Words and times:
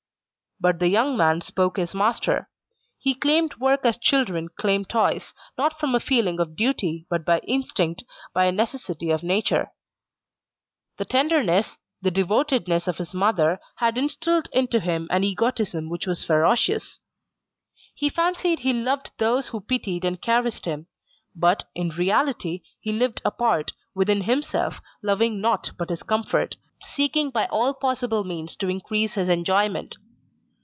But 0.63 0.77
the 0.77 0.89
young 0.89 1.17
man 1.17 1.41
spoke 1.41 1.79
as 1.79 1.95
master. 1.95 2.47
He 2.99 3.15
claimed 3.15 3.55
work 3.55 3.79
as 3.83 3.97
children 3.97 4.47
claim 4.47 4.85
toys, 4.85 5.33
not 5.57 5.79
from 5.79 5.95
a 5.95 5.99
feeling 5.99 6.39
of 6.39 6.55
duty, 6.55 7.07
but 7.09 7.25
by 7.25 7.39
instinct, 7.47 8.03
by 8.31 8.45
a 8.45 8.51
necessity 8.51 9.09
of 9.09 9.23
nature. 9.23 9.71
The 10.97 11.05
tenderness, 11.05 11.79
the 12.03 12.11
devotedness 12.11 12.87
of 12.87 12.99
his 12.99 13.11
mother 13.11 13.59
had 13.77 13.97
instilled 13.97 14.49
into 14.53 14.79
him 14.79 15.07
an 15.09 15.23
egotism 15.23 15.89
that 15.89 16.05
was 16.05 16.23
ferocious. 16.23 16.99
He 17.95 18.07
fancied 18.07 18.59
he 18.59 18.71
loved 18.71 19.13
those 19.17 19.47
who 19.47 19.61
pitied 19.61 20.05
and 20.05 20.21
caressed 20.21 20.65
him; 20.65 20.85
but, 21.35 21.63
in 21.73 21.89
reality, 21.89 22.61
he 22.79 22.91
lived 22.93 23.19
apart, 23.25 23.73
within 23.95 24.21
himself, 24.21 24.79
loving 25.01 25.41
naught 25.41 25.71
but 25.79 25.89
his 25.89 26.03
comfort, 26.03 26.57
seeking 26.85 27.31
by 27.31 27.47
all 27.47 27.73
possible 27.73 28.23
means 28.23 28.55
to 28.57 28.69
increase 28.69 29.15
his 29.15 29.27
enjoyment. 29.27 29.97